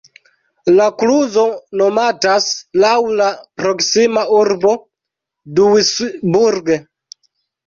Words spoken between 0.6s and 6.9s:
La kluzo nomatas laŭ la proksima urbo Duisburg.